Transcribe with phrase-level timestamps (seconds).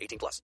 [0.00, 0.42] 18 plus.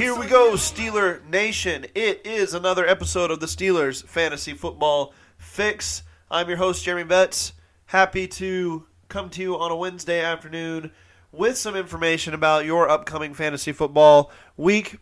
[0.00, 1.84] Here we go, Steeler Nation.
[1.94, 6.02] It is another episode of the Steelers Fantasy Football Fix.
[6.30, 7.52] I'm your host, Jeremy Betts.
[7.90, 10.92] Happy to come to you on a Wednesday afternoon
[11.32, 14.98] with some information about your upcoming fantasy football week.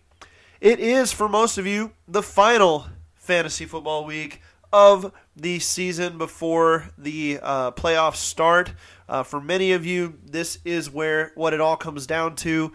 [0.59, 4.41] It is, for most of you, the final fantasy football week
[4.73, 8.73] of the season before the uh, playoffs start.
[9.07, 12.73] Uh, for many of you, this is where what it all comes down to.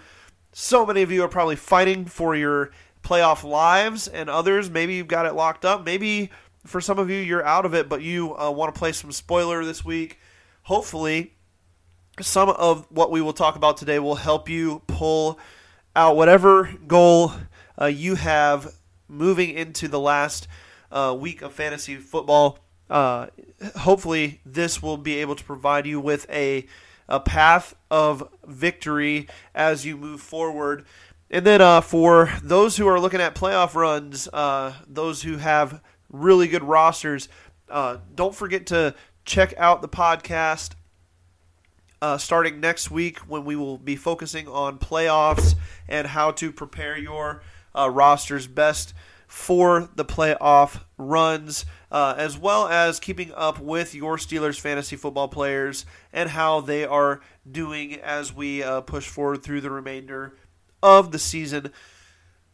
[0.51, 2.69] So many of you are probably fighting for your
[3.01, 5.84] playoff lives, and others maybe you've got it locked up.
[5.84, 6.30] Maybe
[6.66, 9.12] for some of you you're out of it, but you uh, want to play some
[9.12, 10.19] spoiler this week.
[10.63, 11.34] Hopefully,
[12.22, 15.40] some of what we will talk about today will help you pull
[15.96, 17.34] out whatever goal
[17.79, 18.74] uh, you have
[19.07, 20.47] moving into the last
[20.91, 22.59] uh, week of fantasy football.
[22.90, 23.28] Uh,
[23.78, 26.66] hopefully, this will be able to provide you with a
[27.09, 30.85] a path of victory as you move forward.
[31.30, 35.81] And then uh, for those who are looking at playoff runs, uh, those who have
[36.13, 37.28] really good rosters,
[37.69, 40.75] uh, don't forget to check out the podcast
[42.01, 45.56] uh, starting next week when we will be focusing on playoffs
[45.88, 47.41] and how to prepare your
[47.74, 48.94] uh, rosters best
[49.25, 55.28] for the playoff runs, uh, as well as keeping up with your Steelers fantasy football
[55.28, 60.38] players and how they are doing as we uh, push forward through the remainder
[60.84, 61.72] of the season.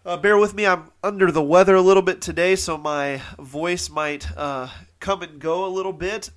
[0.05, 3.89] Uh, bear with me, I'm under the weather a little bit today, so my voice
[3.89, 6.31] might uh, come and go a little bit,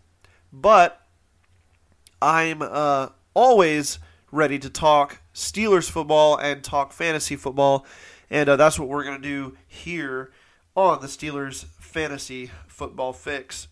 [0.53, 1.07] but
[2.21, 3.99] I'm uh, always
[4.31, 7.87] ready to talk Steelers football and talk fantasy football
[8.33, 10.33] and uh, that's what we're going to do here
[10.75, 13.69] on the Steelers Fantasy Football Fix.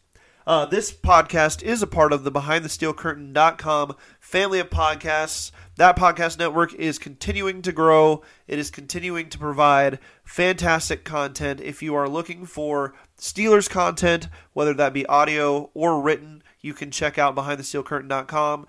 [0.50, 5.52] Uh, this podcast is a part of the BehindTheSteelCurtain.com family of podcasts.
[5.76, 8.22] That podcast network is continuing to grow.
[8.48, 11.60] It is continuing to provide fantastic content.
[11.60, 16.90] If you are looking for Steelers content, whether that be audio or written, you can
[16.90, 18.66] check out BehindTheSteelCurtain.com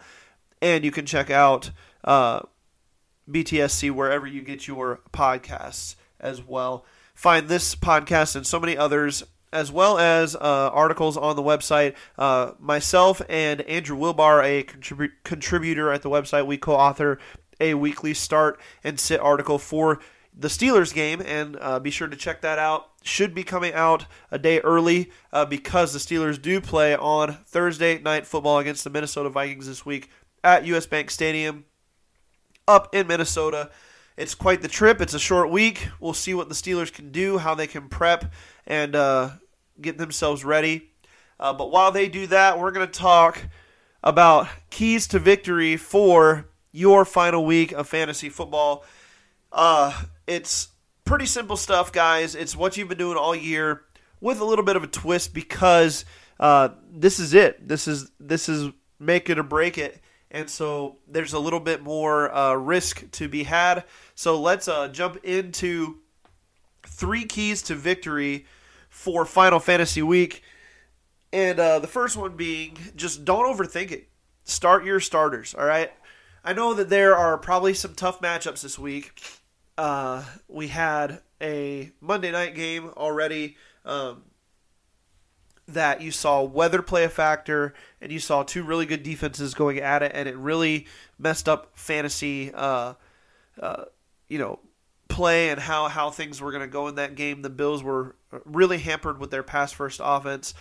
[0.62, 1.72] and you can check out
[2.04, 2.42] uh,
[3.28, 6.86] BTSC wherever you get your podcasts as well.
[7.16, 10.40] Find this podcast and so many others, as well as uh,
[10.74, 11.96] articles on the website.
[12.18, 17.20] Uh, myself and Andrew Wilbar, a contribu- contributor at the website, we co author
[17.60, 20.00] a weekly start and sit article for
[20.34, 22.88] the Steelers game, and uh, be sure to check that out.
[23.04, 28.00] Should be coming out a day early uh, because the Steelers do play on Thursday
[28.00, 30.10] night football against the Minnesota Vikings this week
[30.44, 31.66] at US Bank Stadium
[32.68, 33.72] up in Minnesota.
[34.18, 35.02] It's quite the trip.
[35.02, 35.88] It's a short week.
[36.00, 38.32] We'll see what the Steelers can do, how they can prep
[38.68, 39.32] and uh,
[39.80, 40.90] get themselves ready.
[41.40, 43.42] Uh, but while they do that, we're going to talk
[44.04, 48.84] about keys to victory for your final week of fantasy football.
[49.52, 50.70] Uh, it's
[51.06, 52.36] pretty simple stuff, guys.
[52.36, 53.84] It's what you've been doing all year
[54.20, 56.06] with a little bit of a twist because
[56.40, 57.68] uh, this is it.
[57.68, 60.00] This is this is make it or break it,
[60.32, 63.84] and so there's a little bit more uh, risk to be had.
[64.16, 65.98] So let's uh, jump into
[66.84, 68.46] three keys to victory
[68.90, 70.42] for Final Fantasy Week.
[71.34, 74.10] And uh, the first one being just don't overthink it.
[74.44, 75.92] Start your starters, all right?
[76.44, 79.22] I know that there are probably some tough matchups this week.
[79.78, 84.24] Uh, we had a Monday night game already um,
[85.74, 89.80] that you saw weather play a factor, and you saw two really good defenses going
[89.80, 90.88] at it, and it really
[91.18, 92.94] messed up fantasy, uh,
[93.60, 93.86] uh,
[94.28, 94.60] you know,
[95.08, 97.42] play and how, how things were going to go in that game.
[97.42, 98.16] The Bills were
[98.46, 100.54] really hampered with their pass first offense.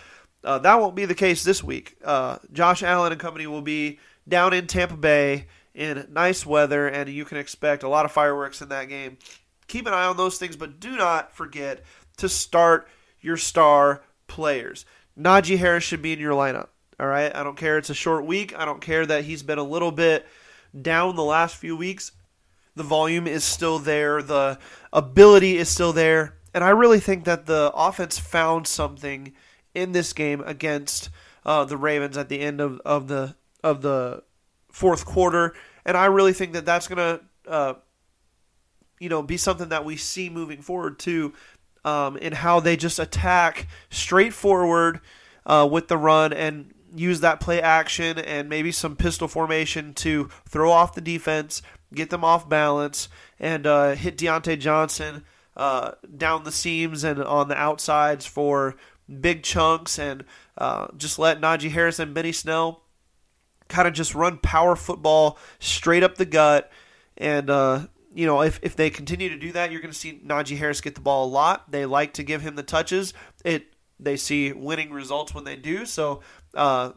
[0.42, 1.96] Uh, that won't be the case this week.
[2.04, 7.08] Uh, Josh Allen and company will be down in Tampa Bay in nice weather, and
[7.08, 9.18] you can expect a lot of fireworks in that game.
[9.68, 11.84] Keep an eye on those things, but do not forget
[12.16, 12.88] to start
[13.20, 14.84] your star players.
[15.18, 16.68] Najee Harris should be in your lineup.
[16.98, 17.34] All right.
[17.34, 17.78] I don't care.
[17.78, 18.56] It's a short week.
[18.56, 20.26] I don't care that he's been a little bit
[20.80, 22.12] down the last few weeks.
[22.76, 24.22] The volume is still there.
[24.22, 24.58] The
[24.92, 26.36] ability is still there.
[26.52, 29.32] And I really think that the offense found something
[29.74, 31.10] in this game against
[31.44, 34.22] uh, the Ravens at the end of, of the of the
[34.70, 35.54] fourth quarter,
[35.84, 37.74] and I really think that that's going to uh,
[38.98, 41.34] you know be something that we see moving forward too,
[41.84, 45.00] um, in how they just attack straightforward
[45.46, 50.28] uh, with the run and use that play action and maybe some pistol formation to
[50.48, 51.62] throw off the defense,
[51.94, 55.24] get them off balance, and uh, hit Diontae Johnson
[55.56, 58.76] uh, down the seams and on the outsides for
[59.20, 60.24] big chunks, and
[60.58, 62.82] uh, just let Najee Harris and Benny Snell
[63.68, 66.70] kind of just run power football straight up the gut.
[67.16, 70.20] And, uh, you know, if, if they continue to do that, you're going to see
[70.24, 71.70] Najee Harris get the ball a lot.
[71.70, 73.14] They like to give him the touches.
[73.44, 75.86] It They see winning results when they do.
[75.86, 76.20] So
[76.54, 76.92] uh,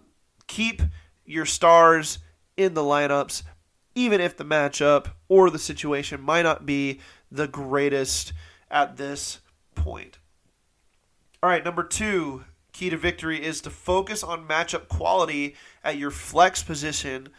[0.48, 0.82] keep
[1.26, 2.20] your stars
[2.58, 3.44] in the lineups,
[3.96, 7.00] even if the matchup or the situation might not be
[7.32, 8.34] the greatest
[8.70, 9.40] at this
[9.76, 10.18] point.
[11.42, 16.10] All right, number two key to victory is to focus on matchup quality at your
[16.10, 17.30] flex position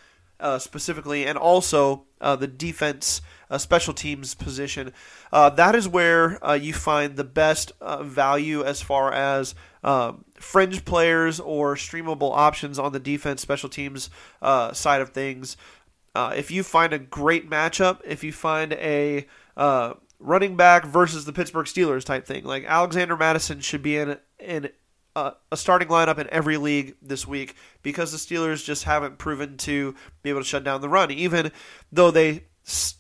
[0.45, 4.93] uh, specifically, and also uh, the defense uh, special teams position.
[5.33, 10.27] Uh, that is where uh, you find the best uh, value as far as um,
[10.35, 14.11] fringe players or streamable options on the defense special teams
[14.43, 15.57] side of things.
[16.15, 19.27] if you find a great matchup, if you find a
[20.19, 22.45] running back versus the Pittsburgh Steelers type thing.
[22.45, 24.71] Like Alexander Mattison should be in in
[25.17, 29.95] a starting lineup in every league this week because the Steelers just haven't proven to
[30.23, 31.53] be able to shut down the run, even
[31.93, 32.45] though they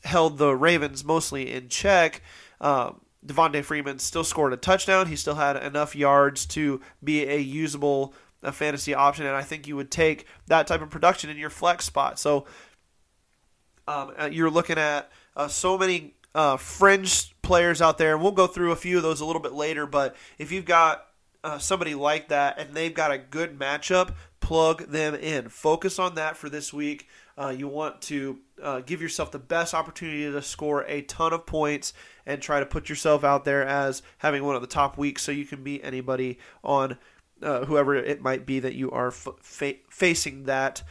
[0.05, 2.23] held the Ravens mostly in check.
[2.61, 5.09] Um, Devonta Freeman still scored a touchdown.
[5.09, 8.15] He still had enough yards to be a usable
[8.45, 11.51] a fantasy option, and I think you would take that type of production in your
[11.51, 12.19] flex spot.
[12.19, 12.45] So
[13.89, 18.33] um, uh, you're looking at uh, so many uh, fringe players out there, and we'll
[18.33, 19.87] go through a few of those a little bit later.
[19.87, 21.07] But if you've got
[21.45, 25.49] uh, somebody like that and they've got a good matchup, plug them in.
[25.49, 27.07] Focus on that for this week.
[27.37, 31.45] Uh, you want to uh, give yourself the best opportunity to score a ton of
[31.45, 31.93] points
[32.25, 35.31] and try to put yourself out there as having one of the top weeks so
[35.31, 36.97] you can beat anybody on
[37.43, 40.83] uh, whoever it might be that you are fa- facing that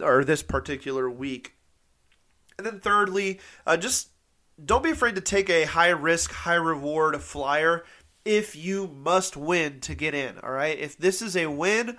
[0.00, 1.54] or this particular week.
[2.58, 4.10] And then thirdly, uh, just
[4.62, 7.84] don't be afraid to take a high risk, high reward flyer
[8.26, 10.38] if you must win to get in.
[10.40, 10.76] All right.
[10.78, 11.96] If this is a win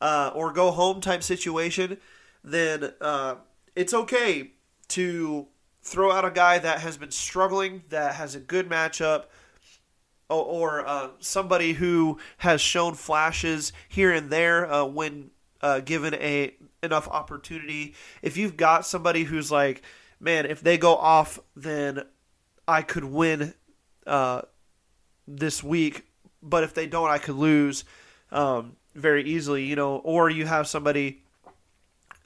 [0.00, 1.96] uh, or go home type situation,
[2.44, 3.36] then uh,
[3.74, 4.52] it's okay
[4.88, 5.48] to
[5.80, 9.24] throw out a guy that has been struggling, that has a good matchup,
[10.28, 15.30] or, or uh, somebody who has shown flashes here and there uh, when
[15.62, 17.94] uh, given a enough opportunity.
[18.20, 19.82] If you've got somebody who's like,
[20.20, 22.02] man, if they go off, then
[22.68, 23.54] I could win
[24.06, 24.42] uh,
[25.26, 26.06] this week.
[26.42, 27.84] But if they don't, I could lose
[28.30, 29.64] um, very easily.
[29.64, 31.22] You know, or you have somebody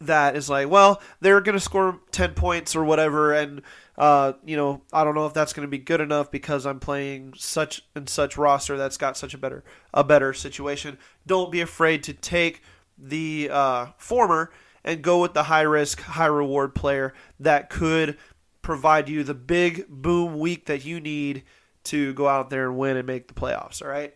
[0.01, 3.63] that is like, well, they're going to score 10 points or whatever, and,
[3.97, 6.81] uh, you know, I don't know if that's going to be good enough because I'm
[6.81, 10.99] playing such and such roster that's got such a better a better situation.
[11.27, 12.63] Don't be afraid to take
[12.99, 14.51] the uh, former
[14.85, 18.17] and go with the high risk, high reward player that could
[18.63, 21.43] provide you the big boom week that you need
[21.87, 23.83] to go out there and win and make the playoffs.
[23.83, 24.15] All right.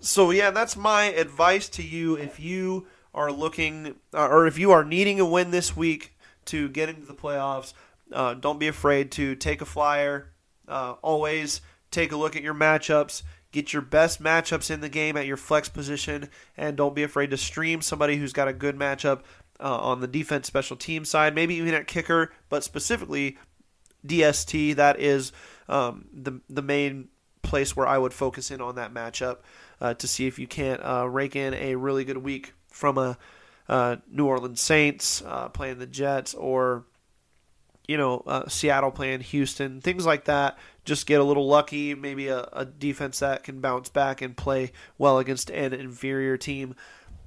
[0.00, 4.72] So yeah, that's my advice to you if you are looking uh, or if you
[4.72, 7.72] are needing a win this week to get into the playoffs.
[8.12, 10.32] Uh, don't be afraid to take a flyer.
[10.68, 11.60] Uh, always
[11.90, 13.22] take a look at your matchups.
[13.52, 17.30] Get your best matchups in the game at your flex position, and don't be afraid
[17.30, 19.20] to stream somebody who's got a good matchup
[19.60, 23.38] uh, on the defense special team side, maybe even at kicker, but specifically
[24.04, 24.74] DST.
[24.74, 25.32] That is
[25.68, 27.08] um, the the main
[27.42, 29.38] place where I would focus in on that matchup
[29.80, 33.18] uh, to see if you can't uh, rake in a really good week from a
[33.68, 36.84] uh, New Orleans Saints uh, playing the Jets or
[37.86, 40.58] you know uh, Seattle playing Houston, things like that.
[40.84, 44.72] Just get a little lucky, maybe a, a defense that can bounce back and play
[44.98, 46.74] well against an inferior team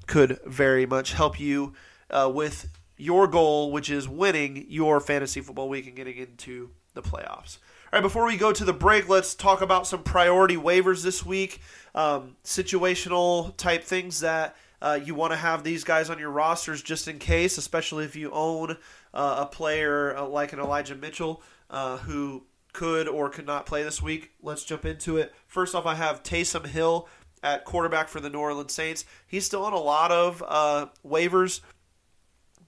[0.06, 1.74] could very much help you
[2.10, 7.01] uh, with your goal, which is winning your fantasy football week and getting into the
[7.01, 7.58] playoffs.
[7.94, 11.25] All right, before we go to the break, let's talk about some priority waivers this
[11.25, 11.62] week,
[11.96, 16.82] um, situational type things that uh, you want to have these guys on your rosters
[16.82, 18.75] just in case, especially if you own
[19.13, 23.84] uh, a player uh, like an Elijah Mitchell uh, who could or could not play
[23.84, 24.32] this week.
[24.41, 25.34] Let's jump into it.
[25.46, 27.08] First off, I have Taysom Hill
[27.41, 29.06] at quarterback for the New Orleans Saints.
[29.25, 31.62] He's still on a lot of uh, waivers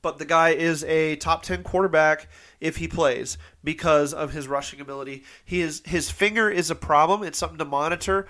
[0.01, 2.27] but the guy is a top 10 quarterback
[2.59, 5.23] if he plays because of his rushing ability.
[5.43, 7.23] He is his finger is a problem.
[7.23, 8.27] It's something to monitor.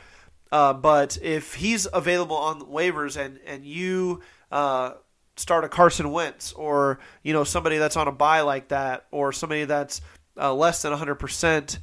[0.52, 4.22] Uh, but if he's available on waivers and and you
[4.52, 4.94] uh,
[5.36, 9.32] start a Carson Wentz or you know somebody that's on a bye like that or
[9.32, 10.02] somebody that's
[10.38, 11.80] uh, less than 100%,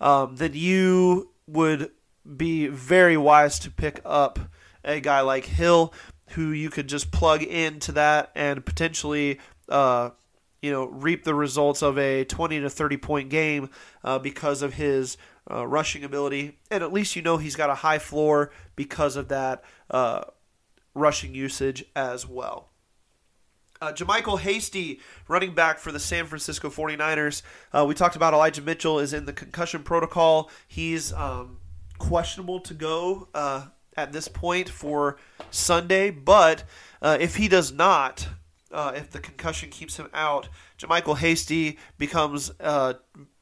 [0.00, 1.90] um, then you would
[2.36, 4.38] be very wise to pick up
[4.84, 5.92] a guy like Hill
[6.30, 10.10] who you could just plug into that and potentially, uh,
[10.62, 13.70] you know, reap the results of a 20 to 30 point game
[14.04, 15.16] uh, because of his
[15.50, 16.58] uh, rushing ability.
[16.70, 20.24] And at least you know he's got a high floor because of that uh,
[20.94, 22.68] rushing usage as well.
[23.82, 27.40] Uh, JaMycal Hasty, running back for the San Francisco 49ers.
[27.72, 30.50] Uh, we talked about Elijah Mitchell is in the concussion protocol.
[30.68, 31.60] He's um,
[31.98, 33.66] questionable to go uh,
[34.00, 35.16] at this point for
[35.50, 36.10] Sunday.
[36.10, 36.64] But
[37.02, 38.28] uh, if he does not,
[38.72, 42.94] uh, if the concussion keeps him out, JaMycal Hasty becomes uh,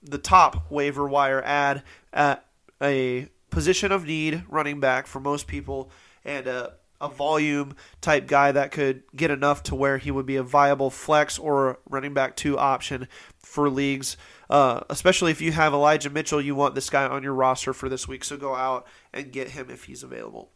[0.03, 2.45] the top waiver wire ad at
[2.83, 5.91] a position of need running back for most people
[6.25, 10.37] and a, a volume type guy that could get enough to where he would be
[10.37, 14.17] a viable flex or running back two option for leagues.
[14.51, 17.89] Uh, especially if you have Elijah Mitchell, you want this guy on your roster for
[17.89, 18.25] this week.
[18.25, 20.51] So go out and get him if he's available.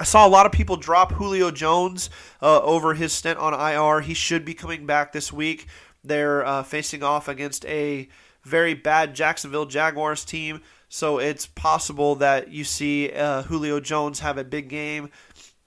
[0.00, 2.08] I saw a lot of people drop Julio Jones
[2.40, 4.00] uh, over his stint on IR.
[4.00, 5.66] He should be coming back this week.
[6.02, 8.08] They're uh, facing off against a
[8.42, 14.38] very bad Jacksonville Jaguars team, so it's possible that you see uh, Julio Jones have
[14.38, 15.10] a big game.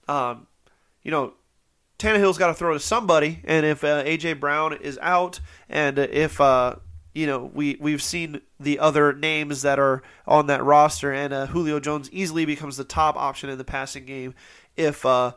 [0.08, 0.46] Um,
[1.02, 1.34] you know,
[1.98, 6.40] Tannehill's got to throw to somebody, and if uh, AJ Brown is out, and if
[6.40, 6.76] uh,
[7.14, 11.46] you know, we we've seen the other names that are on that roster, and uh,
[11.46, 14.34] Julio Jones easily becomes the top option in the passing game
[14.76, 15.32] if uh,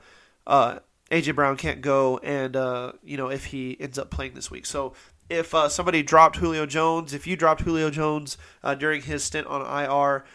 [0.46, 4.52] uh, AJ Brown can't go, and uh, you know if he ends up playing this
[4.52, 4.66] week.
[4.66, 4.94] So
[5.30, 8.38] if somebody dropped Julio Jones, if you dropped Julio Jones
[8.78, 10.26] during his stint on IR,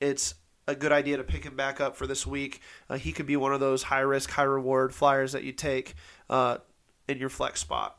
[0.00, 0.34] it's
[0.66, 2.60] a good idea to pick him back up for this week.
[2.98, 5.94] he could be one of those high risk, high reward flyers that you take
[6.30, 7.98] in your flex spot.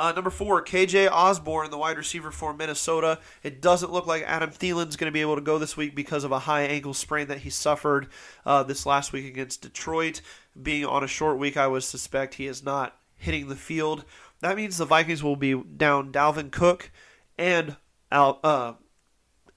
[0.00, 3.18] Uh, number four, KJ Osborn, the wide receiver for Minnesota.
[3.42, 6.24] It doesn't look like Adam Thielen's going to be able to go this week because
[6.24, 8.08] of a high ankle sprain that he suffered
[8.46, 10.22] uh, this last week against Detroit.
[10.60, 14.06] Being on a short week, I would suspect he is not hitting the field.
[14.40, 16.90] That means the Vikings will be down Dalvin Cook
[17.36, 17.76] and
[18.10, 18.74] uh,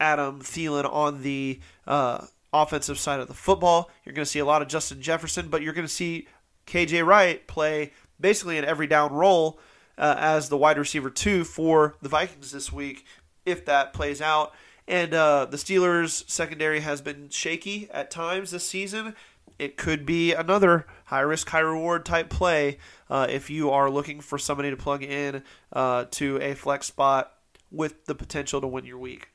[0.04, 3.90] Adam Thielen on the uh, offensive side of the football.
[4.04, 6.28] You're going to see a lot of Justin Jefferson, but you're going to see
[6.68, 9.60] KJ Wright play basically an every down role
[9.98, 13.06] uh, as the wide receiver two for the Vikings this week,
[13.46, 14.54] if that plays out.
[14.90, 19.16] And uh, the Steelers' secondary has been shaky at times this season.
[19.58, 22.78] It could be another high risk, high reward type play
[23.10, 27.32] uh, if you are looking for somebody to plug in uh, to a flex spot
[27.72, 29.30] with the potential to win your week.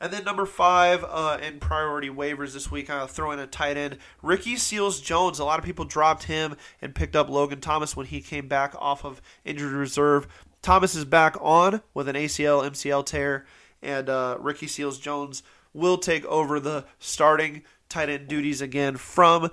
[0.00, 3.76] And then number five uh, in priority waivers this week, I'll throw in a tight
[3.76, 3.98] end.
[4.22, 5.38] Ricky Seals Jones.
[5.38, 8.74] A lot of people dropped him and picked up Logan Thomas when he came back
[8.78, 10.26] off of injured reserve.
[10.62, 13.46] Thomas is back on with an ACL, MCL tear,
[13.82, 19.50] and uh, Ricky Seals Jones will take over the starting tight end duties again from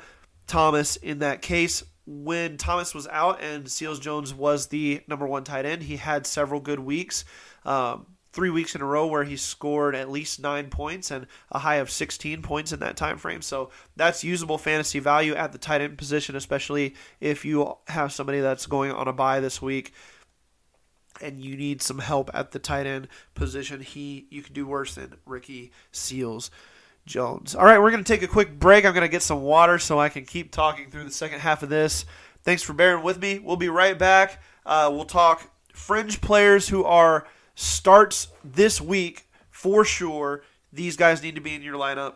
[0.47, 1.83] Thomas in that case.
[2.05, 6.27] When Thomas was out and Seals Jones was the number one tight end, he had
[6.27, 7.23] several good weeks.
[7.63, 11.59] Um, three weeks in a row where he scored at least nine points and a
[11.59, 13.41] high of 16 points in that time frame.
[13.41, 18.41] So that's usable fantasy value at the tight end position, especially if you have somebody
[18.41, 19.93] that's going on a bye this week
[21.21, 23.81] and you need some help at the tight end position.
[23.81, 26.51] He you can do worse than Ricky Seals.
[27.05, 27.53] Jones.
[27.53, 28.85] All right, we're going to take a quick break.
[28.85, 31.61] I'm going to get some water so I can keep talking through the second half
[31.61, 32.05] of this.
[32.43, 33.39] Thanks for bearing with me.
[33.39, 34.41] We'll be right back.
[34.65, 40.43] Uh, we'll talk fringe players who are starts this week for sure.
[40.72, 42.15] These guys need to be in your lineup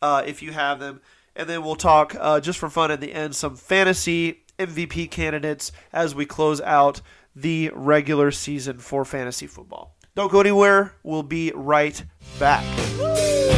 [0.00, 1.00] uh, if you have them.
[1.34, 5.70] And then we'll talk uh, just for fun at the end some fantasy MVP candidates
[5.92, 7.00] as we close out
[7.34, 9.94] the regular season for fantasy football.
[10.16, 10.94] Don't go anywhere.
[11.04, 12.02] We'll be right
[12.40, 12.64] back.
[13.00, 13.57] I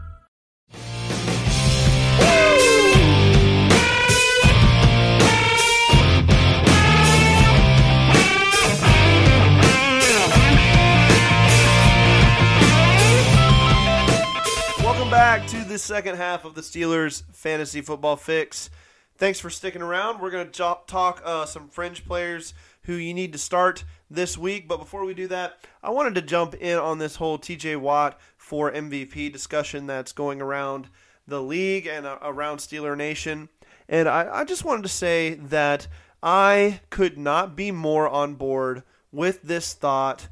[15.71, 18.69] The second half of the Steelers fantasy football fix.
[19.15, 20.19] Thanks for sticking around.
[20.19, 24.67] We're going to talk uh, some fringe players who you need to start this week.
[24.67, 28.19] But before we do that, I wanted to jump in on this whole TJ Watt
[28.35, 30.89] for MVP discussion that's going around
[31.25, 33.47] the league and uh, around Steeler Nation.
[33.87, 35.87] And I, I just wanted to say that
[36.21, 40.27] I could not be more on board with this thought.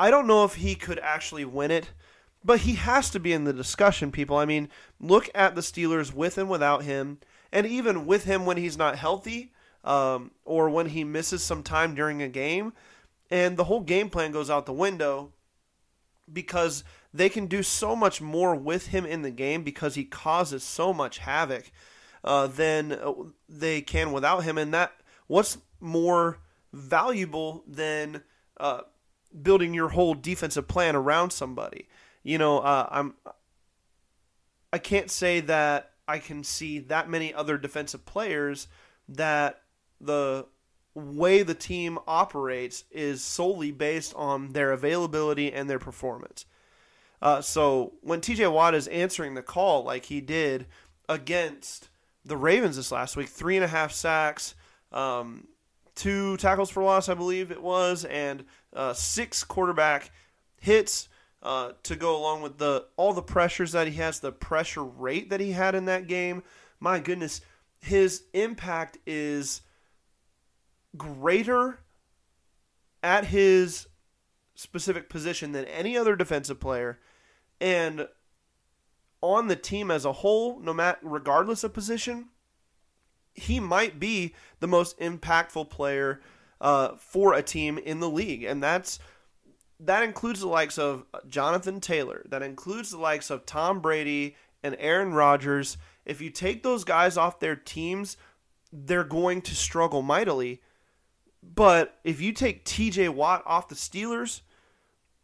[0.00, 1.90] I don't know if he could actually win it,
[2.44, 4.36] but he has to be in the discussion, people.
[4.36, 7.18] I mean, look at the Steelers with and without him,
[7.52, 9.52] and even with him when he's not healthy
[9.84, 12.72] um, or when he misses some time during a game,
[13.30, 15.32] and the whole game plan goes out the window
[16.32, 20.62] because they can do so much more with him in the game because he causes
[20.62, 21.70] so much havoc
[22.22, 23.12] uh, than uh,
[23.48, 24.58] they can without him.
[24.58, 24.92] And that
[25.26, 26.38] what's more
[26.72, 28.22] valuable than
[28.58, 28.82] uh,
[29.42, 31.88] building your whole defensive plan around somebody?
[32.22, 33.14] You know, uh, I'm.
[34.72, 38.68] I can't say that I can see that many other defensive players
[39.08, 39.62] that
[40.00, 40.46] the
[40.94, 46.46] way the team operates is solely based on their availability and their performance.
[47.22, 50.66] Uh, so when TJ Watt is answering the call like he did
[51.08, 51.90] against
[52.24, 54.54] the Ravens this last week, three and a half sacks,
[54.92, 55.46] um,
[55.94, 60.10] two tackles for loss, I believe it was, and uh, six quarterback
[60.60, 61.08] hits
[61.42, 65.30] uh, to go along with the all the pressures that he has, the pressure rate
[65.30, 66.42] that he had in that game.
[66.78, 67.40] My goodness,
[67.80, 69.62] his impact is
[70.96, 71.80] greater
[73.02, 73.86] at his
[74.54, 76.98] specific position than any other defensive player
[77.60, 78.06] and
[79.22, 82.26] on the team as a whole no matter regardless of position
[83.34, 86.20] he might be the most impactful player
[86.60, 88.98] uh, for a team in the league and that's
[89.82, 94.76] that includes the likes of Jonathan Taylor that includes the likes of Tom Brady and
[94.78, 98.16] Aaron Rodgers if you take those guys off their teams
[98.72, 100.60] they're going to struggle mightily
[101.42, 104.42] but if you take TJ Watt off the Steelers,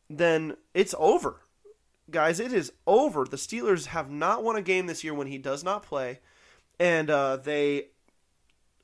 [0.09, 1.41] then it's over.
[2.11, 3.25] Guys, it is over.
[3.25, 6.21] The Steelers have not won a game this year when he does not play,
[6.79, 7.89] and uh, they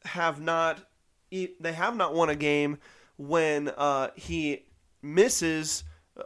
[0.04, 0.84] have not
[1.30, 2.78] they have not won a game
[3.16, 4.64] when uh, he
[5.02, 5.84] misses
[6.16, 6.22] uh,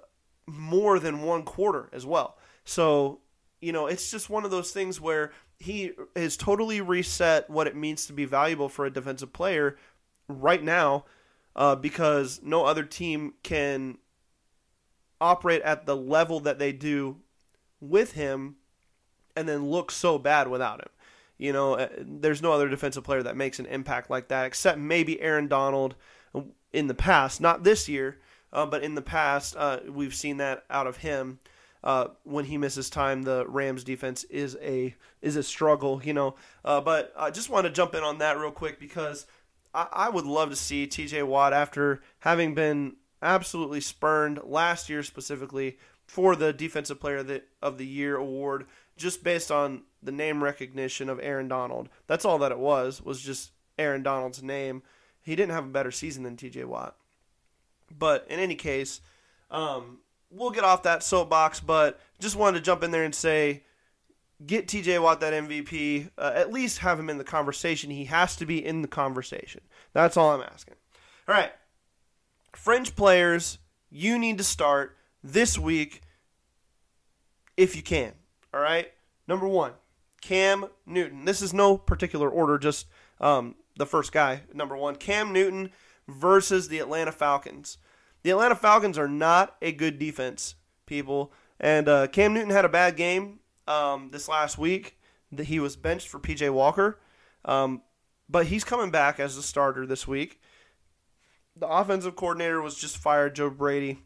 [0.47, 2.39] more than one quarter as well.
[2.65, 3.21] So
[3.61, 7.75] you know, it's just one of those things where he has totally reset what it
[7.75, 9.77] means to be valuable for a defensive player
[10.29, 11.05] right now
[11.55, 13.97] uh, because no other team can
[15.21, 17.17] operate at the level that they do
[17.81, 18.57] with him
[19.35, 20.91] and then look so bad without him.
[21.39, 24.79] You know, uh, there's no other defensive player that makes an impact like that, except
[24.79, 25.95] maybe Aaron Donald
[26.73, 28.19] in the past, not this year,
[28.53, 31.39] uh, but in the past, uh, we've seen that out of him.
[31.85, 36.35] Uh, when he misses time, the Rams defense is a is a struggle, you know.
[36.65, 39.27] Uh, but I just want to jump in on that real quick because
[39.73, 41.23] I, I would love to see T.J.
[41.23, 47.43] Watt after having been absolutely spurned last year specifically for the Defensive Player of the,
[47.63, 51.89] of the Year award, just based on the name recognition of Aaron Donald.
[52.07, 54.83] That's all that it was was just Aaron Donald's name.
[55.23, 56.65] He didn't have a better season than T.J.
[56.65, 56.97] Watt.
[57.97, 59.01] But in any case,
[59.51, 59.99] um,
[60.31, 61.61] we'll get off that soapbox.
[61.61, 63.63] But just wanted to jump in there and say,
[64.45, 66.11] get TJ Watt that MVP.
[66.19, 67.91] Uh, at least have him in the conversation.
[67.91, 69.63] He has to be in the conversation.
[69.93, 70.75] That's all I'm asking.
[71.29, 71.53] All right,
[72.53, 73.59] fringe players,
[73.91, 76.03] you need to start this week
[77.57, 78.13] if you can.
[78.55, 78.93] All right,
[79.27, 79.73] number one,
[80.21, 81.25] Cam Newton.
[81.25, 82.87] This is no particular order, just
[83.21, 84.43] um, the first guy.
[84.55, 85.71] Number one, Cam Newton
[86.09, 87.79] versus the Atlanta Falcons.
[88.23, 91.33] The Atlanta Falcons are not a good defense, people.
[91.61, 94.99] And uh, Cam Newton had a bad game um, this last week.
[95.33, 97.01] That he was benched for PJ Walker,
[97.45, 97.83] um,
[98.29, 100.41] but he's coming back as a starter this week.
[101.57, 103.99] The offensive coordinator was just fired, Joe Brady.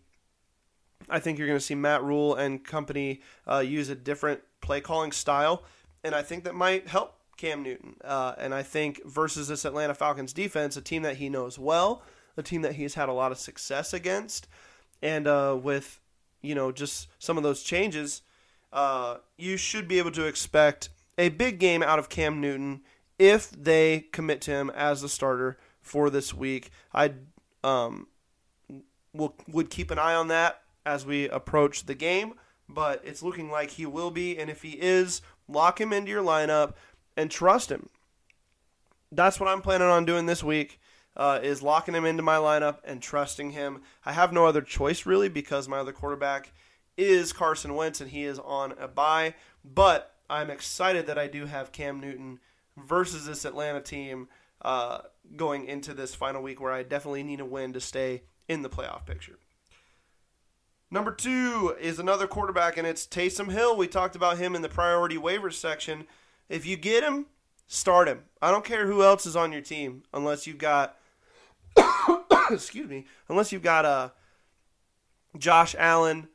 [1.10, 4.80] I think you're going to see Matt Rhule and company uh, use a different play
[4.80, 5.62] calling style,
[6.02, 7.96] and I think that might help Cam Newton.
[8.04, 12.02] Uh, and I think versus this Atlanta Falcons defense, a team that he knows well,
[12.36, 14.46] a team that he's had a lot of success against,
[15.02, 16.00] and uh, with
[16.42, 18.20] you know just some of those changes,
[18.74, 22.82] uh, you should be able to expect a big game out of Cam Newton
[23.18, 26.70] if they commit to him as the starter for this week.
[26.92, 27.14] I
[27.64, 28.06] um,
[29.14, 32.34] will would keep an eye on that as we approach the game,
[32.68, 36.22] but it's looking like he will be, and if he is, lock him into your
[36.22, 36.74] lineup
[37.16, 37.88] and trust him.
[39.12, 40.80] That's what I'm planning on doing this week.
[41.16, 43.82] Uh, is locking him into my lineup and trusting him.
[44.06, 46.52] I have no other choice really because my other quarterback
[46.96, 49.34] is Carson Wentz and he is on a bye.
[49.64, 52.38] But I'm excited that I do have Cam Newton
[52.76, 54.28] versus this Atlanta team
[54.62, 55.00] uh,
[55.36, 58.70] going into this final week where I definitely need a win to stay in the
[58.70, 59.38] playoff picture.
[60.90, 63.76] Number two is another quarterback, and it's Taysom Hill.
[63.76, 66.06] We talked about him in the priority waivers section.
[66.50, 67.26] If you get him,
[67.68, 68.24] start him.
[68.42, 70.96] I don't care who else is on your team, unless you've got,
[72.50, 74.10] excuse me, unless you've got uh,
[75.38, 76.28] Josh Allen,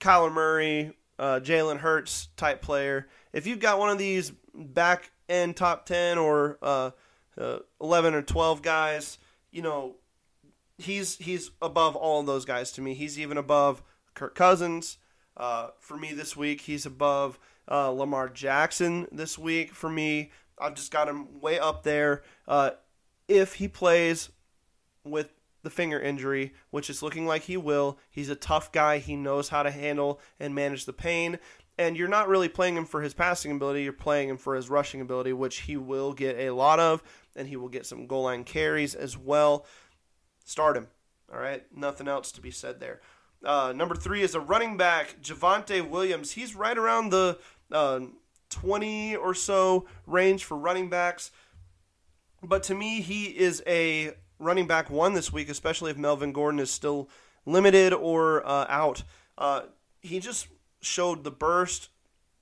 [0.00, 3.08] Kyler Murray, uh, Jalen Hurts type player.
[3.34, 6.90] If you've got one of these back end top 10 or uh,
[7.38, 9.18] uh, 11 or 12 guys,
[9.52, 9.96] you know,
[10.78, 12.94] he's he's above all of those guys to me.
[12.94, 13.82] He's even above
[14.14, 14.96] Kirk Cousins.
[15.36, 17.38] Uh, for me this week, he's above
[17.70, 19.72] uh, Lamar Jackson this week.
[19.72, 22.22] For me, I've just got him way up there.
[22.46, 22.70] Uh,
[23.28, 24.30] if he plays
[25.04, 25.30] with
[25.62, 28.98] the finger injury, which is looking like he will, he's a tough guy.
[28.98, 31.38] He knows how to handle and manage the pain.
[31.78, 34.68] And you're not really playing him for his passing ability, you're playing him for his
[34.68, 37.02] rushing ability, which he will get a lot of,
[37.34, 39.64] and he will get some goal line carries as well.
[40.44, 40.88] Start him.
[41.32, 43.00] All right, nothing else to be said there.
[43.42, 46.32] Uh, number three is a running back, Javonte Williams.
[46.32, 47.38] He's right around the
[47.72, 48.00] uh,
[48.50, 51.30] 20 or so range for running backs.
[52.42, 56.60] But to me, he is a running back one this week, especially if Melvin Gordon
[56.60, 57.08] is still
[57.46, 59.02] limited or uh, out.
[59.36, 59.62] Uh,
[60.00, 60.48] he just
[60.80, 61.90] showed the burst,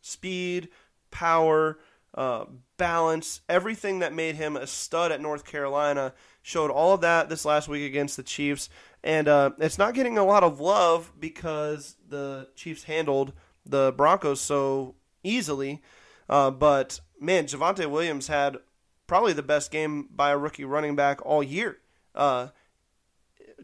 [0.01, 0.69] speed,
[1.11, 1.79] power,
[2.15, 2.45] uh,
[2.77, 6.15] balance, everything that made him a stud at North Carolina.
[6.43, 8.71] Showed all of that this last week against the Chiefs.
[9.05, 13.33] And uh, it's not getting a lot of love because the Chiefs handled
[13.67, 15.83] the Broncos so easily.
[16.29, 18.59] Uh, but man, Javonte Williams had
[19.07, 21.79] probably the best game by a rookie running back all year.
[22.15, 22.49] Uh,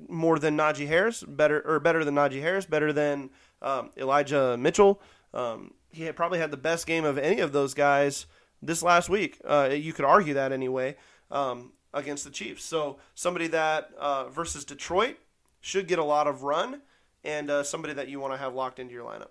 [0.08, 3.30] more than Najee Harris, better or better than Najee Harris, better than
[3.62, 5.00] um, Elijah Mitchell.
[5.32, 8.26] Um, he had probably had the best game of any of those guys
[8.60, 9.40] this last week.
[9.44, 10.96] Uh, you could argue that anyway
[11.30, 12.64] um, against the Chiefs.
[12.64, 15.16] So somebody that uh, versus Detroit
[15.60, 16.82] should get a lot of run,
[17.22, 19.30] and uh, somebody that you want to have locked into your lineup.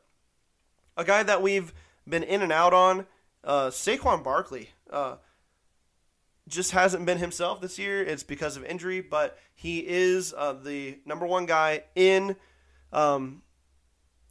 [0.97, 1.73] A guy that we've
[2.07, 3.05] been in and out on,
[3.43, 4.69] uh, Saquon Barkley.
[4.89, 5.15] Uh,
[6.47, 8.03] just hasn't been himself this year.
[8.03, 12.35] It's because of injury, but he is uh, the number one guy in
[12.91, 13.41] um,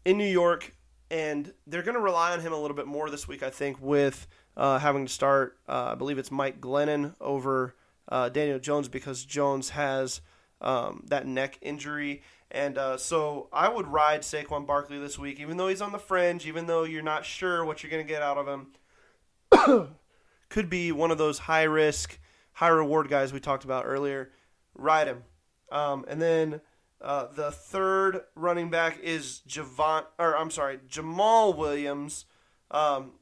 [0.05, 0.75] in New York,
[1.11, 3.43] and they're going to rely on him a little bit more this week.
[3.43, 7.75] I think with uh, having to start, uh, I believe it's Mike Glennon over
[8.09, 10.21] uh, Daniel Jones because Jones has
[10.61, 12.23] um, that neck injury.
[12.53, 15.99] And uh, so I would ride Saquon Barkley this week, even though he's on the
[15.99, 19.89] fringe, even though you're not sure what you're going to get out of him.
[20.51, 22.19] Could be one of those high risk,
[22.53, 24.33] high reward guys we talked about earlier.
[24.75, 25.23] Ride him.
[25.71, 26.61] Um, and then
[27.01, 32.27] uh, the third running back is Javon, or I'm sorry, Jamal Williams,
[32.71, 33.13] um,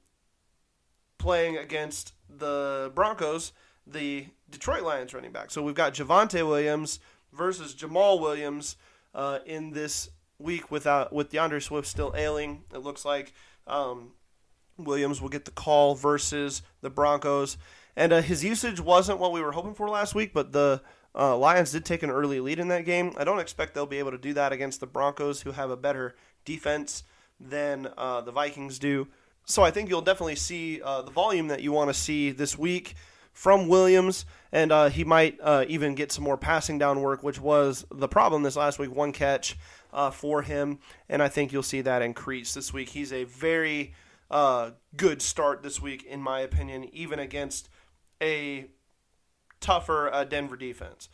[1.18, 3.52] playing against the Broncos,
[3.86, 5.52] the Detroit Lions running back.
[5.52, 6.98] So we've got Javonte Williams
[7.32, 8.74] versus Jamal Williams
[9.14, 12.64] uh, in this week without with D'Andre Swift still ailing.
[12.74, 13.32] It looks like
[13.66, 14.12] um,
[14.78, 17.56] Williams will get the call versus the Broncos,
[17.96, 20.82] and uh, his usage wasn't what we were hoping for last week, but the
[21.14, 23.12] uh, Lions did take an early lead in that game.
[23.18, 25.76] I don't expect they'll be able to do that against the Broncos, who have a
[25.76, 27.02] better defense
[27.38, 29.08] than uh, the Vikings do.
[29.44, 32.56] So I think you'll definitely see uh, the volume that you want to see this
[32.56, 32.94] week
[33.32, 37.40] from Williams, and uh, he might uh, even get some more passing down work, which
[37.40, 38.94] was the problem this last week.
[38.94, 39.56] One catch
[39.92, 42.90] uh, for him, and I think you'll see that increase this week.
[42.90, 43.94] He's a very
[44.30, 47.68] uh, good start this week, in my opinion, even against
[48.20, 48.66] a
[49.60, 51.08] tougher uh, Denver defense.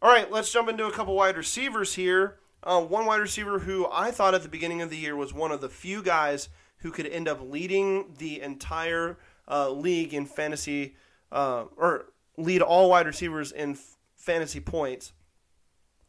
[0.00, 2.38] All right, let's jump into a couple wide receivers here.
[2.64, 5.50] Uh, one wide receiver who I thought at the beginning of the year was one
[5.50, 10.94] of the few guys who could end up leading the entire league in fantasy,
[11.32, 15.12] uh, or lead all wide receivers in f- fantasy points,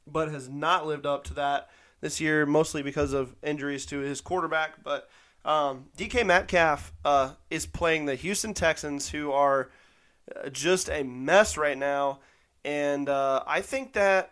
[0.05, 1.69] but has not lived up to that
[2.01, 4.83] this year, mostly because of injuries to his quarterback.
[4.83, 5.09] But
[5.45, 9.71] um, DK Metcalf uh, is playing the Houston Texans, who are
[10.35, 12.19] uh, just a mess right now.
[12.65, 14.31] And uh, I think that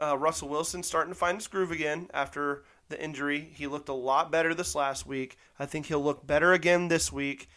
[0.00, 3.50] uh, Russell Wilson's starting to find his groove again after the injury.
[3.54, 5.36] He looked a lot better this last week.
[5.58, 7.48] I think he'll look better again this week.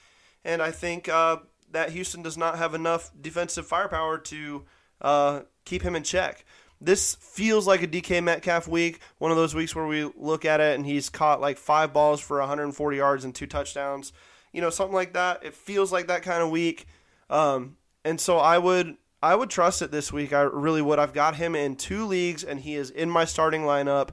[0.44, 1.38] And I think uh,
[1.72, 4.66] that Houston does not have enough defensive firepower to
[5.02, 6.46] uh, keep him in check.
[6.80, 10.60] This feels like a DK Metcalf week, one of those weeks where we look at
[10.60, 14.14] it and he's caught like five balls for 140 yards and two touchdowns.
[14.52, 15.46] You know, something like that.
[15.46, 16.88] It feels like that kind of week.
[17.30, 20.34] Um, and so I would I would trust it this week.
[20.34, 20.98] I really would.
[20.98, 24.10] I've got him in two leagues, and he is in my starting lineup.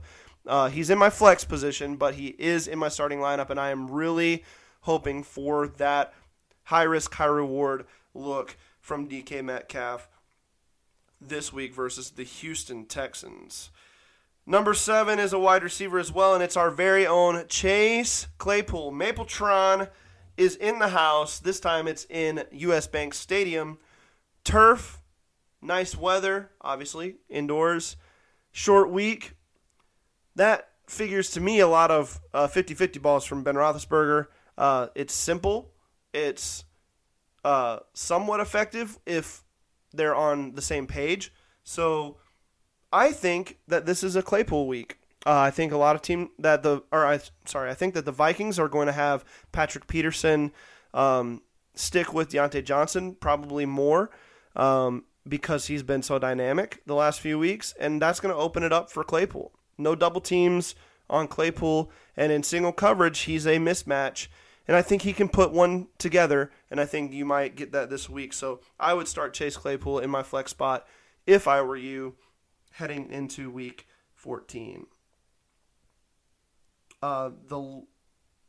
[0.46, 3.70] Uh, he's in my flex position, but he is in my starting lineup, and I
[3.70, 4.44] am really
[4.82, 6.12] hoping for that
[6.68, 10.06] high risk, high reward look from DK Metcalf
[11.18, 13.70] this week versus the Houston Texans.
[14.44, 18.92] Number seven is a wide receiver as well, and it's our very own Chase Claypool.
[18.92, 19.88] Mapletron
[20.36, 21.38] is in the house.
[21.38, 23.78] This time it's in US Bank Stadium.
[24.44, 25.00] Turf,
[25.62, 27.96] nice weather, obviously, indoors.
[28.52, 29.36] Short week.
[30.36, 34.26] That figures to me a lot of 50 uh, 50 balls from Ben Roethlisberger.
[34.58, 35.72] Uh, it's simple,
[36.26, 36.64] it's
[37.44, 39.44] uh, somewhat effective if
[39.92, 41.32] they're on the same page.
[41.64, 42.16] So
[42.92, 44.98] I think that this is a Claypool week.
[45.26, 48.04] Uh, I think a lot of team that the or I sorry I think that
[48.04, 50.52] the Vikings are going to have Patrick Peterson
[50.94, 51.42] um,
[51.74, 54.10] stick with Diontae Johnson probably more
[54.56, 58.62] um, because he's been so dynamic the last few weeks, and that's going to open
[58.62, 59.52] it up for Claypool.
[59.76, 60.74] No double teams
[61.10, 64.28] on Claypool, and in single coverage he's a mismatch,
[64.68, 67.88] and I think he can put one together, and I think you might get that
[67.88, 68.34] this week.
[68.34, 70.86] So I would start Chase Claypool in my flex spot
[71.26, 72.16] if I were you
[72.72, 74.86] heading into week 14.
[77.00, 77.82] Uh, the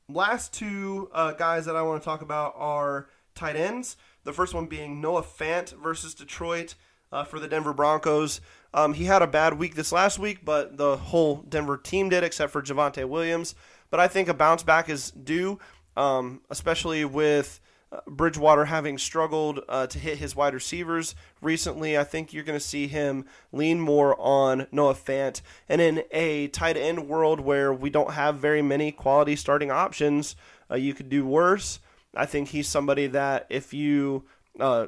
[0.10, 3.96] last two uh, guys that I want to talk about are tight ends.
[4.26, 6.76] The first one being Noah Fant versus Detroit
[7.14, 8.42] uh, for the Denver Broncos.
[8.74, 12.24] Um, he had a bad week this last week, but the whole Denver team did,
[12.24, 13.56] except for Javonte Williams.
[13.90, 15.60] But I think a bounce back is due,
[16.00, 17.60] um, especially with
[17.92, 21.98] uh, Bridgewater having struggled uh, to hit his wide receivers recently.
[21.98, 25.42] I think you're going to see him lean more on Noah Fant.
[25.68, 30.38] And in a tight end world where we don't have very many quality starting options,
[30.72, 31.80] uh, you could do worse.
[32.16, 34.24] I think he's somebody that if you,
[34.58, 34.88] uh,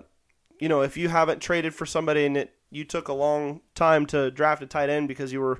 [0.61, 4.05] you know, if you haven't traded for somebody and it, you took a long time
[4.07, 5.59] to draft a tight end because you were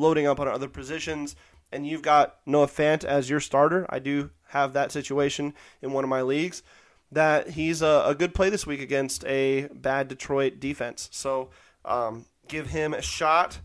[0.00, 1.36] loading up on other positions,
[1.72, 6.04] and you've got Noah Fant as your starter, I do have that situation in one
[6.04, 6.62] of my leagues,
[7.12, 11.08] that he's a, a good play this week against a bad Detroit defense.
[11.12, 11.50] So
[11.84, 13.60] um, give him a shot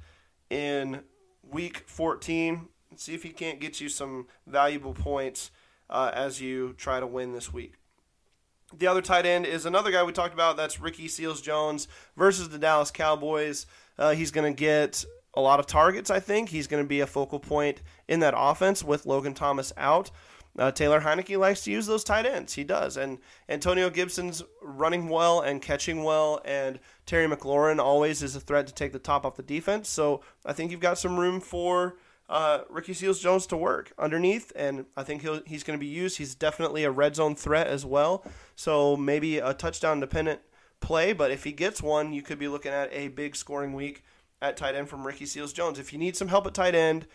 [0.50, 1.02] in
[1.44, 2.68] week 14.
[2.96, 5.52] See if he can't get you some valuable points
[5.90, 7.74] uh, as you try to win this week.
[8.76, 10.58] The other tight end is another guy we talked about.
[10.58, 11.88] That's Ricky Seals Jones
[12.18, 13.66] versus the Dallas Cowboys.
[13.98, 15.06] Uh, he's going to get
[15.36, 16.50] a lot of targets, I think.
[16.50, 20.12] He's going to be a focal point in that offense with Logan Thomas out.
[20.58, 22.54] uh, Taylor Heinicke likes to use those tight ends.
[22.54, 22.98] He does.
[22.98, 23.20] And
[23.50, 28.74] Antonio Gibson's running well and catching well, and Terry McLaurin always is a threat to
[28.74, 29.90] take the top off the defense.
[29.90, 31.98] So I think you've got some room for
[32.30, 35.92] uh, Ricky Seals Jones to work underneath, and I think he'll, he's going to be
[35.92, 36.18] used.
[36.18, 38.24] He's definitely a red zone threat as well.
[38.56, 40.40] So maybe a touchdown dependent
[40.80, 44.04] play, but if he gets one, you could be looking at a big scoring week
[44.42, 45.80] at tight end from Ricky Seals Jones.
[45.80, 47.08] If you need some help at tight end,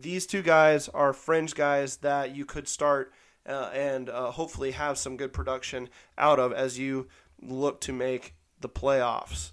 [0.00, 3.12] these two guys are fringe guys that you could start
[3.46, 7.08] uh, and uh, hopefully have some good production out of as you
[7.42, 9.50] look to make the playoffs.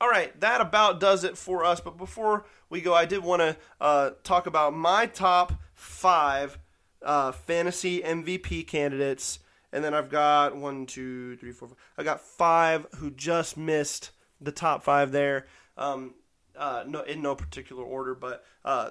[0.00, 1.80] All right, that about does it for us.
[1.80, 6.58] But before we go, I did want to uh, talk about my top five
[7.02, 9.40] uh, fantasy MVP candidates.
[9.72, 11.78] And then I've got one, two, three, four, five.
[11.96, 15.46] I got five who just missed the top five there.
[15.78, 16.14] Um,
[16.56, 18.90] uh, no, in no particular order, but uh,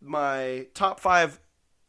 [0.00, 1.40] my top five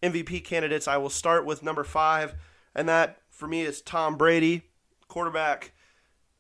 [0.04, 0.88] MVP candidates.
[0.88, 2.36] I will start with number five,
[2.76, 4.64] and that for me is Tom Brady,
[5.08, 5.74] quarterback,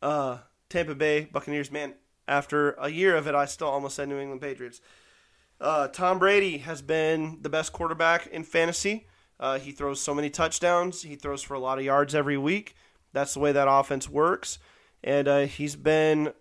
[0.02, 1.72] uh, Tampa Bay Buccaneers.
[1.72, 1.96] Man,
[2.28, 4.82] after a year of it, I still almost said New England Patriots.
[5.60, 9.08] Uh, Tom Brady has been the best quarterback in fantasy.
[9.40, 11.02] Uh, he throws so many touchdowns.
[11.02, 12.76] He throws for a lot of yards every week.
[13.13, 14.60] That's the way that offense works.
[15.04, 16.34] And uh, he's been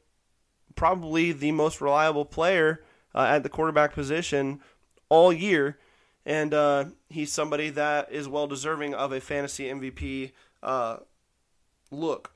[0.77, 2.83] probably the most reliable player
[3.15, 4.61] uh, at the quarterback position
[5.09, 5.79] all year.
[6.25, 10.99] And uh, he's somebody that is well deserving of a fantasy MVP uh,
[11.91, 12.33] look.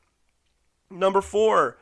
[0.91, 1.79] Number four,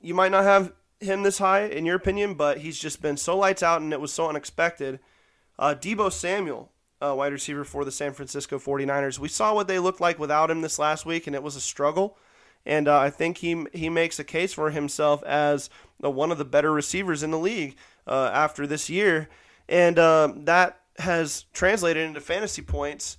[0.00, 3.36] you might not have him this high in your opinion, but he's just been so
[3.36, 5.00] lights out and it was so unexpected.
[5.58, 6.70] Uh, Deebo Samuel,
[7.02, 9.18] uh, wide receiver for the San Francisco 49ers.
[9.18, 11.60] We saw what they looked like without him this last week, and it was a
[11.60, 12.16] struggle.
[12.66, 15.70] And uh, I think he he makes a case for himself as
[16.08, 19.28] one of the better receivers in the league uh, after this year,
[19.68, 23.18] and uh, that has translated into fantasy points.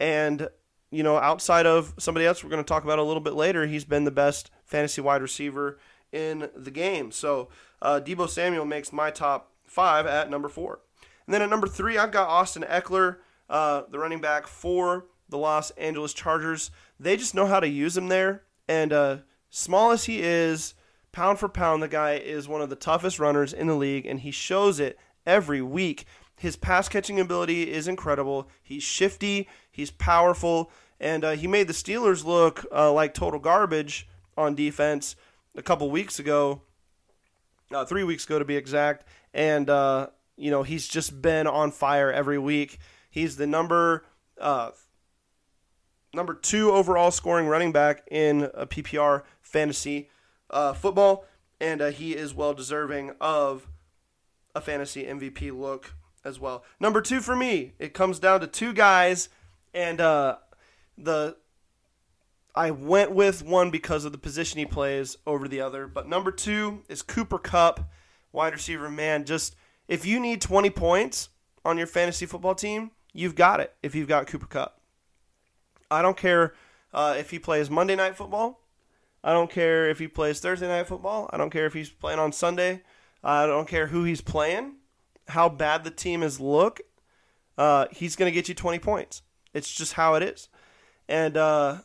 [0.00, 0.48] And
[0.90, 3.66] you know, outside of somebody else we're going to talk about a little bit later,
[3.66, 5.78] he's been the best fantasy wide receiver
[6.12, 7.10] in the game.
[7.12, 7.48] So
[7.82, 10.80] uh, Deebo Samuel makes my top five at number four.
[11.26, 13.18] And then at number three, I've got Austin Ekeler,
[13.50, 16.70] uh, the running back for the Los Angeles Chargers.
[16.98, 18.44] They just know how to use him there.
[18.66, 19.16] And uh,
[19.50, 20.74] small as he is,
[21.18, 24.20] pound for pound, the guy is one of the toughest runners in the league, and
[24.20, 26.04] he shows it every week.
[26.36, 28.48] His pass catching ability is incredible.
[28.62, 34.06] He's shifty, he's powerful, and uh, he made the Steelers look uh, like total garbage
[34.36, 35.16] on defense
[35.56, 36.62] a couple weeks ago,
[37.72, 39.04] uh, three weeks ago to be exact.
[39.34, 42.78] And uh, you know he's just been on fire every week.
[43.10, 44.04] He's the number
[44.40, 44.70] uh,
[46.14, 50.10] number two overall scoring running back in a PPR fantasy
[50.50, 51.24] uh, football,
[51.60, 53.68] and uh, he is well deserving of
[54.54, 56.64] a fantasy MVP look as well.
[56.80, 59.28] Number two for me, it comes down to two guys,
[59.74, 60.36] and uh,
[60.96, 61.36] the
[62.54, 65.86] I went with one because of the position he plays over the other.
[65.86, 67.88] But number two is Cooper Kupp,
[68.32, 68.90] wide receiver.
[68.90, 69.54] Man, just
[69.86, 71.28] if you need 20 points
[71.64, 74.80] on your fantasy football team, you've got it if you've got Cooper Kupp.
[75.90, 76.54] I don't care
[76.92, 78.60] uh, if he plays Monday night football.
[79.22, 81.28] I don't care if he plays Thursday night football.
[81.32, 82.82] I don't care if he's playing on Sunday.
[83.22, 84.76] I don't care who he's playing,
[85.28, 86.80] how bad the team is look.
[87.56, 89.22] Uh, he's going to get you 20 points.
[89.52, 90.48] It's just how it is.
[91.08, 91.78] And, uh,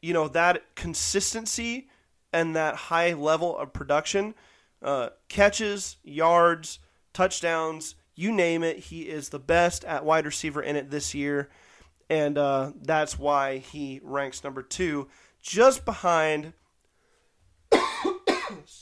[0.00, 1.88] you know, that consistency
[2.32, 4.34] and that high level of production,
[4.82, 6.78] uh, catches, yards,
[7.12, 11.50] touchdowns, you name it, he is the best at wide receiver in it this year.
[12.08, 15.08] And uh, that's why he ranks number two,
[15.42, 16.52] just behind,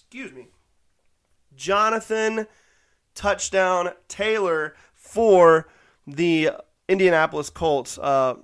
[0.08, 0.48] excuse me,
[1.54, 2.46] Jonathan
[3.14, 5.68] Touchdown Taylor for
[6.06, 6.50] the
[6.88, 7.98] Indianapolis Colts.
[7.98, 8.36] Uh,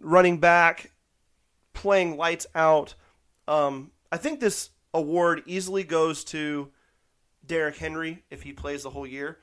[0.00, 0.92] running back,
[1.72, 2.94] playing lights out.
[3.48, 6.70] Um, I think this award easily goes to
[7.44, 9.40] Derrick Henry if he plays the whole year.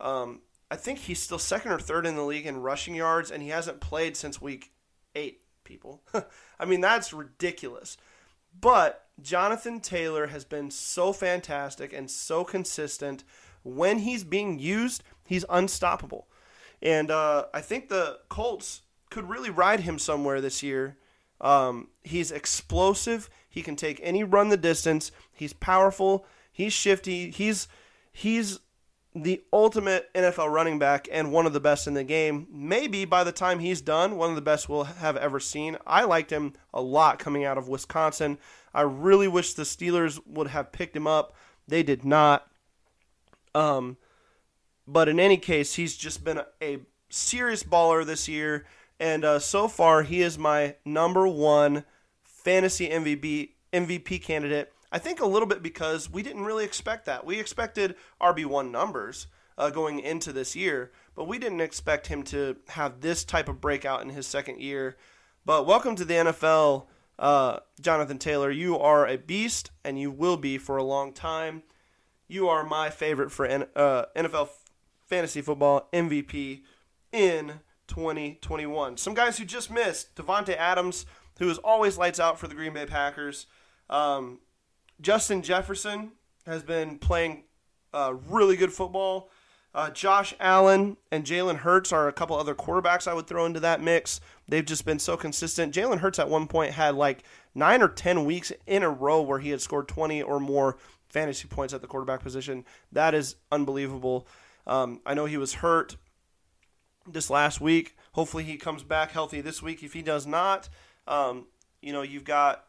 [0.00, 3.42] Um, I think he's still second or third in the league in rushing yards, and
[3.42, 4.72] he hasn't played since week
[5.14, 5.40] eight.
[5.64, 6.02] People,
[6.60, 7.96] I mean that's ridiculous.
[8.60, 13.24] But Jonathan Taylor has been so fantastic and so consistent.
[13.62, 16.28] When he's being used, he's unstoppable.
[16.82, 20.98] And uh, I think the Colts could really ride him somewhere this year.
[21.40, 23.30] Um, he's explosive.
[23.48, 25.12] He can take any run the distance.
[25.32, 26.26] He's powerful.
[26.52, 27.30] He's shifty.
[27.30, 27.68] He's
[28.12, 28.60] he's
[29.14, 32.48] the ultimate NFL running back and one of the best in the game.
[32.50, 35.76] Maybe by the time he's done, one of the best we'll have ever seen.
[35.86, 38.38] I liked him a lot coming out of Wisconsin.
[38.74, 41.34] I really wish the Steelers would have picked him up.
[41.68, 42.48] They did not.
[43.54, 43.98] Um,
[44.86, 48.66] but in any case, he's just been a, serious baller this year,
[48.98, 51.84] and uh, so far he is my number one
[52.24, 54.72] fantasy MVP MVP candidate.
[54.94, 57.26] I think a little bit because we didn't really expect that.
[57.26, 59.26] We expected RB one numbers
[59.58, 63.60] uh, going into this year, but we didn't expect him to have this type of
[63.60, 64.96] breakout in his second year.
[65.44, 66.86] But welcome to the NFL,
[67.18, 68.52] uh, Jonathan Taylor.
[68.52, 71.64] You are a beast, and you will be for a long time.
[72.28, 74.48] You are my favorite for uh, NFL
[75.08, 76.62] fantasy football MVP
[77.10, 77.54] in
[77.88, 78.98] 2021.
[78.98, 81.04] Some guys who just missed Davante Adams,
[81.40, 83.46] who is always lights out for the Green Bay Packers.
[83.90, 84.38] Um,
[85.04, 86.12] Justin Jefferson
[86.46, 87.44] has been playing
[87.92, 89.30] uh, really good football.
[89.74, 93.60] Uh, Josh Allen and Jalen Hurts are a couple other quarterbacks I would throw into
[93.60, 94.22] that mix.
[94.48, 95.74] They've just been so consistent.
[95.74, 97.22] Jalen Hurts at one point had like
[97.54, 101.48] nine or 10 weeks in a row where he had scored 20 or more fantasy
[101.48, 102.64] points at the quarterback position.
[102.90, 104.26] That is unbelievable.
[104.66, 105.96] Um, I know he was hurt
[107.06, 107.94] this last week.
[108.12, 109.82] Hopefully, he comes back healthy this week.
[109.82, 110.70] If he does not,
[111.06, 111.44] um,
[111.82, 112.64] you know, you've got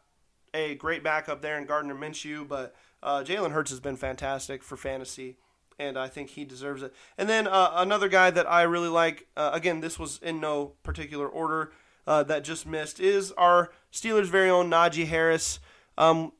[0.56, 4.76] a great backup there in Gardner Minshew, but uh, Jalen Hurts has been fantastic for
[4.76, 5.36] fantasy,
[5.78, 6.94] and I think he deserves it.
[7.18, 10.72] And then uh, another guy that I really like, uh, again, this was in no
[10.82, 11.72] particular order,
[12.06, 15.60] uh, that just missed, is our Steelers' very own Najee Harris.
[15.98, 16.32] Um,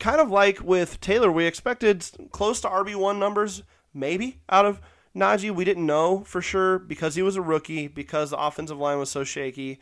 [0.00, 3.62] kind of like with Taylor, we expected close to RB1 numbers,
[3.94, 4.80] maybe, out of
[5.14, 5.54] Najee.
[5.54, 9.10] We didn't know for sure because he was a rookie, because the offensive line was
[9.10, 9.78] so shaky.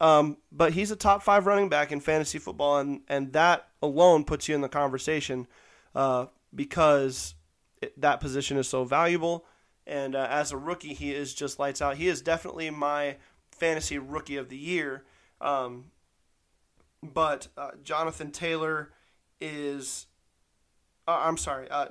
[0.00, 4.24] Um, but he's a top five running back in fantasy football, and, and that alone
[4.24, 5.46] puts you in the conversation
[5.94, 7.34] uh, because
[7.82, 9.44] it, that position is so valuable.
[9.86, 11.96] And uh, as a rookie, he is just lights out.
[11.96, 13.16] He is definitely my
[13.50, 15.04] fantasy rookie of the year.
[15.40, 15.86] Um,
[17.02, 18.92] but uh, Jonathan Taylor
[19.40, 20.06] is.
[21.08, 21.68] Uh, I'm sorry.
[21.70, 21.88] Uh,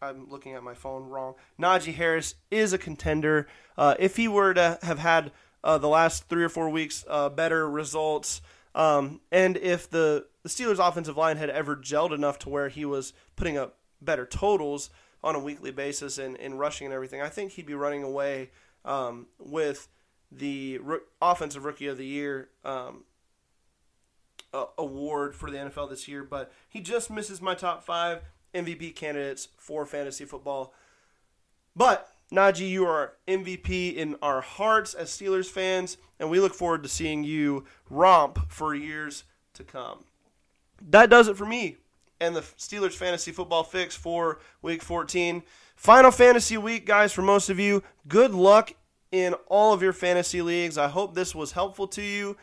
[0.00, 1.34] I'm looking at my phone wrong.
[1.60, 3.48] Najee Harris is a contender.
[3.76, 5.32] Uh, if he were to have had
[5.64, 8.40] uh, the last three or four weeks uh, better results,
[8.74, 12.84] um, and if the, the Steelers' offensive line had ever gelled enough to where he
[12.84, 14.90] was putting up better totals
[15.22, 18.50] on a weekly basis and in rushing and everything, I think he'd be running away
[18.84, 19.88] um, with
[20.30, 23.04] the ro- offensive rookie of the year um,
[24.52, 26.22] uh, award for the NFL this year.
[26.22, 28.22] But he just misses my top five
[28.54, 30.72] MVP candidates for fantasy football.
[31.74, 36.82] But Najee, you are MVP in our hearts as Steelers fans, and we look forward
[36.82, 39.24] to seeing you romp for years
[39.54, 40.04] to come.
[40.90, 41.78] That does it for me
[42.20, 45.42] and the Steelers fantasy football fix for week 14.
[45.76, 47.82] Final fantasy week, guys, for most of you.
[48.08, 48.72] Good luck
[49.12, 50.76] in all of your fantasy leagues.
[50.76, 52.36] I hope this was helpful to you.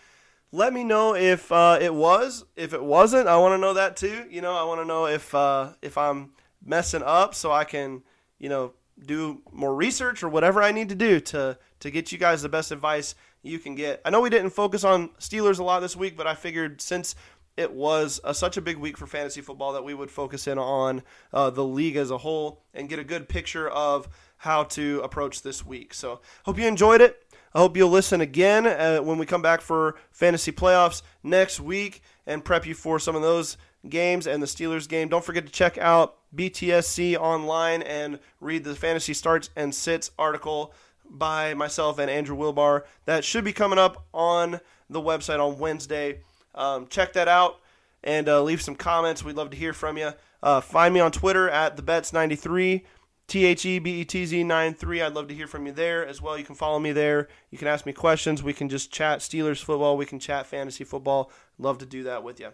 [0.51, 2.45] Let me know if uh, it was.
[2.55, 4.25] If it wasn't, I want to know that too.
[4.29, 6.31] You know, I want to know if uh, if I'm
[6.63, 8.03] messing up, so I can,
[8.39, 8.73] you know,
[9.03, 12.49] do more research or whatever I need to do to to get you guys the
[12.49, 14.01] best advice you can get.
[14.05, 17.15] I know we didn't focus on Steelers a lot this week, but I figured since
[17.57, 20.57] it was a, such a big week for fantasy football that we would focus in
[20.57, 24.99] on uh, the league as a whole and get a good picture of how to
[25.01, 25.93] approach this week.
[25.93, 27.21] So, hope you enjoyed it.
[27.53, 32.01] I hope you'll listen again uh, when we come back for fantasy playoffs next week
[32.27, 33.55] and prep you for some of those
[33.89, 35.07] games and the Steelers game.
[35.07, 40.73] Don't forget to check out BTSC online and read the fantasy starts and sits article
[41.09, 42.83] by myself and Andrew Wilbar.
[43.05, 44.59] That should be coming up on
[44.89, 46.21] the website on Wednesday.
[46.53, 47.59] Um, check that out
[48.03, 49.23] and uh, leave some comments.
[49.23, 50.11] We'd love to hear from you.
[50.41, 52.83] Uh, find me on Twitter at thebetz93.
[53.27, 55.01] T H E B E T Z 93.
[55.01, 56.37] I'd love to hear from you there as well.
[56.37, 57.27] You can follow me there.
[57.49, 58.43] You can ask me questions.
[58.43, 59.97] We can just chat Steelers football.
[59.97, 61.31] We can chat fantasy football.
[61.57, 62.49] Love to do that with you.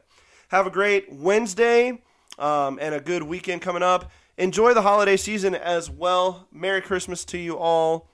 [0.52, 2.02] Have a great Wednesday
[2.38, 4.12] um, and a good weekend coming up.
[4.38, 6.46] Enjoy the holiday season as well.
[6.52, 8.10] Merry Christmas to you all.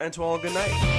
[0.00, 0.98] And to all, a good night.